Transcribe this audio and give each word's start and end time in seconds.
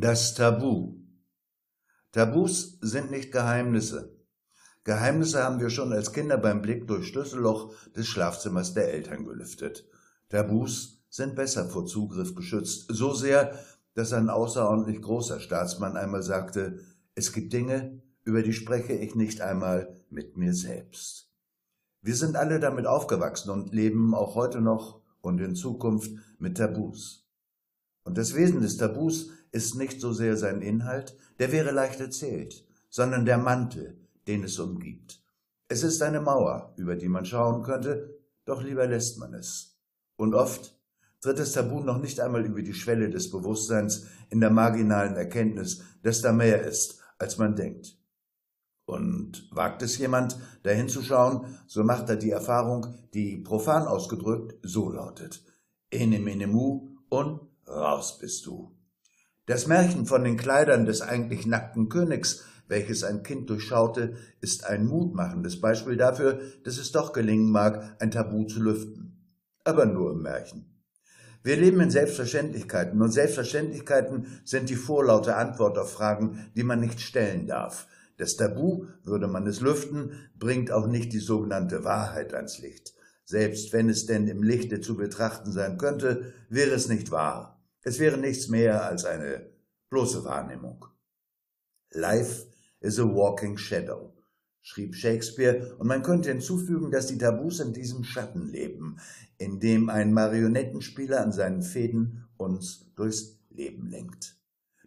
Das 0.00 0.34
Tabu. 0.34 0.94
Tabus 2.12 2.78
sind 2.80 3.10
nicht 3.10 3.32
Geheimnisse. 3.32 4.16
Geheimnisse 4.84 5.42
haben 5.42 5.58
wir 5.58 5.70
schon 5.70 5.92
als 5.92 6.12
Kinder 6.12 6.38
beim 6.38 6.62
Blick 6.62 6.86
durch 6.86 7.08
Schlüsselloch 7.08 7.74
des 7.96 8.06
Schlafzimmers 8.06 8.74
der 8.74 8.94
Eltern 8.94 9.24
gelüftet. 9.24 9.88
Tabus 10.28 11.02
sind 11.10 11.34
besser 11.34 11.68
vor 11.68 11.84
Zugriff 11.86 12.36
geschützt, 12.36 12.86
so 12.88 13.12
sehr, 13.12 13.58
dass 13.94 14.12
ein 14.12 14.30
außerordentlich 14.30 15.02
großer 15.02 15.40
Staatsmann 15.40 15.96
einmal 15.96 16.22
sagte, 16.22 16.78
es 17.16 17.32
gibt 17.32 17.52
Dinge, 17.52 18.00
über 18.22 18.42
die 18.42 18.52
spreche 18.52 18.92
ich 18.92 19.16
nicht 19.16 19.40
einmal 19.40 19.96
mit 20.10 20.36
mir 20.36 20.54
selbst. 20.54 21.28
Wir 22.02 22.14
sind 22.14 22.36
alle 22.36 22.60
damit 22.60 22.86
aufgewachsen 22.86 23.50
und 23.50 23.74
leben 23.74 24.14
auch 24.14 24.36
heute 24.36 24.60
noch 24.60 25.00
und 25.22 25.40
in 25.40 25.56
Zukunft 25.56 26.12
mit 26.38 26.56
Tabus. 26.56 27.27
Und 28.08 28.16
das 28.16 28.34
Wesen 28.34 28.62
des 28.62 28.78
Tabus 28.78 29.32
ist 29.52 29.74
nicht 29.74 30.00
so 30.00 30.14
sehr 30.14 30.38
sein 30.38 30.62
Inhalt, 30.62 31.14
der 31.38 31.52
wäre 31.52 31.72
leicht 31.72 32.00
erzählt, 32.00 32.66
sondern 32.88 33.26
der 33.26 33.36
Mantel, 33.36 33.98
den 34.26 34.44
es 34.44 34.58
umgibt. 34.58 35.22
Es 35.68 35.82
ist 35.82 36.00
eine 36.00 36.22
Mauer, 36.22 36.72
über 36.76 36.96
die 36.96 37.10
man 37.10 37.26
schauen 37.26 37.62
könnte, 37.62 38.18
doch 38.46 38.62
lieber 38.62 38.86
lässt 38.86 39.18
man 39.18 39.34
es. 39.34 39.76
Und 40.16 40.32
oft 40.34 40.74
tritt 41.20 41.38
das 41.38 41.52
Tabu 41.52 41.80
noch 41.80 42.00
nicht 42.00 42.18
einmal 42.18 42.46
über 42.46 42.62
die 42.62 42.72
Schwelle 42.72 43.10
des 43.10 43.30
Bewusstseins 43.30 44.06
in 44.30 44.40
der 44.40 44.48
marginalen 44.48 45.14
Erkenntnis, 45.14 45.82
dass 46.02 46.22
da 46.22 46.32
mehr 46.32 46.62
ist, 46.62 47.02
als 47.18 47.36
man 47.36 47.56
denkt. 47.56 47.98
Und 48.86 49.50
wagt 49.54 49.82
es 49.82 49.98
jemand, 49.98 50.38
dahin 50.62 50.88
zu 50.88 51.02
schauen, 51.02 51.58
so 51.66 51.84
macht 51.84 52.08
er 52.08 52.16
die 52.16 52.30
Erfahrung, 52.30 52.86
die 53.12 53.36
profan 53.36 53.86
ausgedrückt 53.86 54.54
so 54.62 54.90
lautet. 54.90 55.44
Ene 55.90 56.18
mene 56.20 56.46
mu 56.46 56.88
und 57.10 57.42
raus 57.68 58.18
bist 58.18 58.46
du. 58.46 58.74
Das 59.46 59.66
Märchen 59.66 60.06
von 60.06 60.24
den 60.24 60.36
Kleidern 60.36 60.84
des 60.84 61.00
eigentlich 61.00 61.46
nackten 61.46 61.88
Königs, 61.88 62.44
welches 62.68 63.02
ein 63.02 63.22
Kind 63.22 63.48
durchschaute, 63.48 64.16
ist 64.40 64.66
ein 64.66 64.86
mutmachendes 64.86 65.60
Beispiel 65.60 65.96
dafür, 65.96 66.40
dass 66.64 66.76
es 66.78 66.92
doch 66.92 67.12
gelingen 67.12 67.50
mag, 67.50 67.96
ein 67.98 68.10
Tabu 68.10 68.44
zu 68.44 68.60
lüften. 68.60 69.24
Aber 69.64 69.86
nur 69.86 70.12
im 70.12 70.22
Märchen. 70.22 70.66
Wir 71.42 71.56
leben 71.56 71.80
in 71.80 71.90
Selbstverständlichkeiten 71.90 73.00
und 73.00 73.10
Selbstverständlichkeiten 73.10 74.26
sind 74.44 74.68
die 74.68 74.76
vorlaute 74.76 75.36
Antwort 75.36 75.78
auf 75.78 75.92
Fragen, 75.92 76.50
die 76.54 76.64
man 76.64 76.80
nicht 76.80 77.00
stellen 77.00 77.46
darf. 77.46 77.86
Das 78.18 78.36
Tabu, 78.36 78.86
würde 79.04 79.28
man 79.28 79.46
es 79.46 79.60
lüften, 79.60 80.12
bringt 80.38 80.72
auch 80.72 80.88
nicht 80.88 81.12
die 81.12 81.20
sogenannte 81.20 81.84
Wahrheit 81.84 82.34
ans 82.34 82.58
Licht. 82.58 82.92
Selbst 83.24 83.72
wenn 83.72 83.88
es 83.88 84.06
denn 84.06 84.26
im 84.26 84.42
Lichte 84.42 84.80
zu 84.80 84.96
betrachten 84.96 85.52
sein 85.52 85.78
könnte, 85.78 86.32
wäre 86.48 86.72
es 86.72 86.88
nicht 86.88 87.10
wahr. 87.10 87.57
Es 87.82 87.98
wäre 87.98 88.18
nichts 88.18 88.48
mehr 88.48 88.84
als 88.84 89.04
eine 89.04 89.50
bloße 89.90 90.24
Wahrnehmung. 90.24 90.84
Life 91.92 92.46
is 92.80 92.98
a 92.98 93.04
walking 93.04 93.56
shadow, 93.56 94.12
schrieb 94.60 94.94
Shakespeare, 94.94 95.74
und 95.78 95.86
man 95.86 96.02
könnte 96.02 96.30
hinzufügen, 96.30 96.90
dass 96.90 97.06
die 97.06 97.18
Tabus 97.18 97.60
in 97.60 97.72
diesem 97.72 98.04
Schatten 98.04 98.46
leben, 98.48 98.98
in 99.38 99.60
dem 99.60 99.88
ein 99.88 100.12
Marionettenspieler 100.12 101.20
an 101.20 101.32
seinen 101.32 101.62
Fäden 101.62 102.28
uns 102.36 102.92
durchs 102.94 103.38
Leben 103.50 103.88
lenkt. 103.88 104.36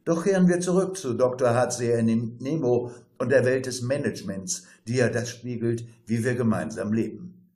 Doch 0.03 0.23
kehren 0.23 0.47
wir 0.47 0.59
zurück 0.59 0.97
zu 0.97 1.14
Dr. 1.14 1.53
H.C. 1.53 2.02
Nemo 2.02 2.92
und 3.17 3.30
der 3.30 3.45
Welt 3.45 3.67
des 3.67 3.81
Managements, 3.81 4.66
die 4.88 4.95
ja 4.95 5.09
das 5.09 5.30
spiegelt, 5.30 5.86
wie 6.08 6.23
wir 6.23 6.36
gemeinsam 6.36 6.92
leben. 6.92 7.50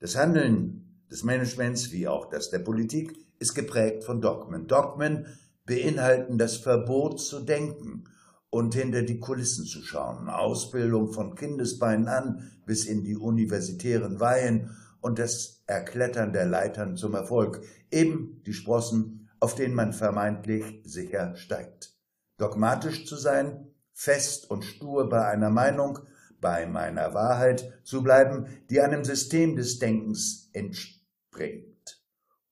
Das 0.00 0.16
Handeln 0.16 0.93
des 1.10 1.22
Managements 1.22 1.92
wie 1.92 2.08
auch 2.08 2.28
das 2.28 2.50
der 2.50 2.60
Politik 2.60 3.16
ist 3.38 3.54
geprägt 3.54 4.04
von 4.04 4.20
Dogmen. 4.20 4.66
Dogmen 4.66 5.26
beinhalten 5.66 6.38
das 6.38 6.56
Verbot 6.56 7.20
zu 7.20 7.40
denken 7.40 8.04
und 8.50 8.74
hinter 8.74 9.02
die 9.02 9.18
Kulissen 9.18 9.64
zu 9.64 9.82
schauen. 9.82 10.28
Ausbildung 10.28 11.12
von 11.12 11.34
Kindesbeinen 11.34 12.08
an 12.08 12.52
bis 12.66 12.86
in 12.86 13.02
die 13.02 13.16
universitären 13.16 14.20
Weihen 14.20 14.70
und 15.00 15.18
das 15.18 15.62
Erklettern 15.66 16.32
der 16.32 16.46
Leitern 16.46 16.96
zum 16.96 17.14
Erfolg, 17.14 17.62
eben 17.90 18.42
die 18.46 18.54
Sprossen, 18.54 19.28
auf 19.40 19.54
denen 19.54 19.74
man 19.74 19.92
vermeintlich 19.92 20.80
sicher 20.84 21.36
steigt. 21.36 21.92
Dogmatisch 22.38 23.06
zu 23.06 23.16
sein, 23.16 23.74
fest 23.92 24.50
und 24.50 24.64
stur 24.64 25.08
bei 25.08 25.26
einer 25.26 25.50
Meinung, 25.50 25.98
bei 26.44 26.66
meiner 26.66 27.14
Wahrheit 27.14 27.72
zu 27.84 28.02
bleiben, 28.02 28.48
die 28.68 28.82
einem 28.82 29.02
System 29.02 29.56
des 29.56 29.78
Denkens 29.78 30.50
entspringt 30.52 32.02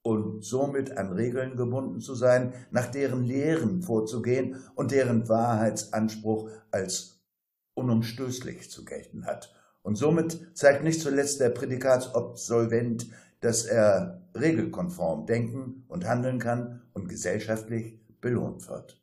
und 0.01 0.43
somit 0.43 0.97
an 0.97 1.13
Regeln 1.13 1.57
gebunden 1.59 2.01
zu 2.01 2.15
sein, 2.15 2.55
nach 2.71 2.87
deren 2.87 3.23
Lehren 3.23 3.83
vorzugehen 3.83 4.57
und 4.77 4.93
deren 4.93 5.29
Wahrheitsanspruch 5.29 6.49
als 6.71 7.21
unumstößlich 7.75 8.71
zu 8.71 8.87
gelten 8.87 9.27
hat. 9.27 9.55
Und 9.83 9.97
somit 9.97 10.57
zeigt 10.57 10.85
nicht 10.85 11.03
zuletzt 11.03 11.41
der 11.41 11.51
Prädikatsobsolvent, 11.51 13.09
dass 13.41 13.67
er 13.67 14.23
regelkonform 14.35 15.27
denken 15.27 15.85
und 15.89 16.09
handeln 16.09 16.39
kann 16.39 16.81
und 16.95 17.11
gesellschaftlich 17.11 18.01
belohnt 18.23 18.67
wird. 18.71 19.02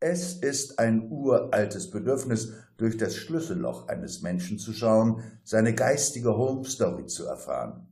Es 0.00 0.34
ist 0.34 0.78
ein 0.78 1.10
uraltes 1.10 1.90
Bedürfnis, 1.90 2.52
durch 2.76 2.96
das 2.96 3.16
Schlüsselloch 3.16 3.88
eines 3.88 4.22
Menschen 4.22 4.58
zu 4.58 4.72
schauen, 4.72 5.22
seine 5.42 5.74
geistige 5.74 6.36
Home 6.36 6.64
Story 6.64 7.06
zu 7.06 7.26
erfahren. 7.26 7.88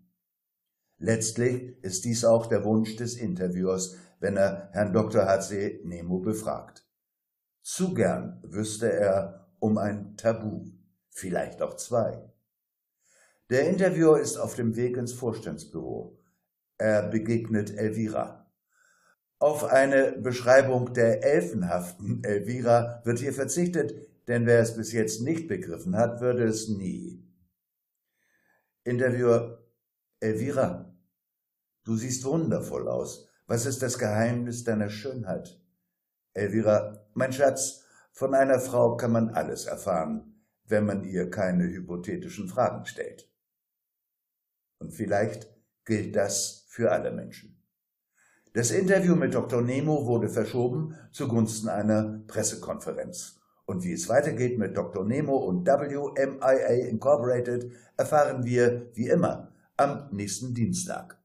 Letztlich 0.99 1.77
ist 1.83 2.05
dies 2.05 2.25
auch 2.25 2.47
der 2.47 2.65
Wunsch 2.65 2.95
des 2.95 3.17
Interviewers, 3.17 3.97
wenn 4.21 4.37
er 4.37 4.71
Herrn 4.73 4.93
Dr. 4.93 5.27
H.C. 5.27 5.81
Nemo 5.85 6.21
befragt. 6.21 6.87
Zu 7.63 7.93
gern 7.93 8.41
wüsste 8.45 8.93
er 8.93 9.49
um 9.59 9.77
ein 9.77 10.17
Tabu, 10.17 10.71
vielleicht 11.11 11.61
auch 11.61 11.75
zwei. 11.75 12.23
Der 13.51 13.69
Interviewer 13.69 14.21
ist 14.21 14.37
auf 14.37 14.55
dem 14.55 14.77
Weg 14.77 14.97
ins 14.97 15.13
Vorstandsbüro. 15.13 16.17
Er 16.79 17.09
begegnet 17.09 17.77
Elvira. 17.77 18.46
Auf 19.39 19.65
eine 19.65 20.13
Beschreibung 20.13 20.95
der 20.95 21.23
elfenhaften 21.23 22.25
Elvira 22.25 23.03
wird 23.05 23.19
hier 23.19 23.35
verzichtet, 23.35 23.95
denn 24.29 24.47
wer 24.47 24.61
es 24.61 24.77
bis 24.77 24.93
jetzt 24.93 25.21
nicht 25.21 25.47
begriffen 25.47 25.95
hat, 25.97 26.21
würde 26.21 26.45
es 26.45 26.69
nie. 26.69 27.23
Interviewer 28.85 29.63
Elvira, 30.21 30.97
du 31.85 31.97
siehst 31.97 32.25
wundervoll 32.25 32.89
aus. 32.89 33.29
Was 33.47 33.67
ist 33.67 33.83
das 33.83 33.99
Geheimnis 33.99 34.65
deiner 34.65 34.89
Schönheit? 34.89 35.61
Elvira, 36.33 37.07
mein 37.13 37.33
Schatz, 37.33 37.85
von 38.13 38.35
einer 38.35 38.59
Frau 38.59 38.97
kann 38.97 39.13
man 39.13 39.31
alles 39.31 39.67
erfahren, 39.67 40.43
wenn 40.65 40.87
man 40.87 41.05
ihr 41.05 41.31
keine 41.31 41.65
hypothetischen 41.65 42.49
Fragen 42.49 42.87
stellt. 42.87 43.31
Und 44.79 44.93
vielleicht 44.93 45.49
gilt 45.85 46.17
das 46.17 46.65
für 46.69 46.91
alle 46.91 47.13
Menschen. 47.13 47.63
Das 48.57 48.71
Interview 48.71 49.15
mit 49.15 49.35
Dr. 49.35 49.61
Nemo 49.61 50.07
wurde 50.07 50.31
verschoben 50.31 50.95
zugunsten 51.13 51.69
einer 51.69 52.23
Pressekonferenz. 52.27 53.39
Und 53.67 53.85
wie 53.85 53.93
es 53.93 54.09
weitergeht 54.09 54.59
mit 54.59 54.75
Dr. 54.79 55.05
Nemo 55.05 55.37
und 55.37 55.67
WMIA 55.67 56.89
Incorporated 56.89 57.71
erfahren 57.99 58.47
wir 58.47 58.89
wie 58.95 59.09
immer 59.09 59.53
am 59.77 60.09
nächsten 60.11 60.55
Dienstag. 60.55 61.16